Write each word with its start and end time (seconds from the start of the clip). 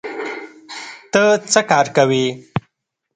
ته 1.11 1.21
څه 1.51 1.61
کار 1.69 1.85
کوې؟ 1.95 2.25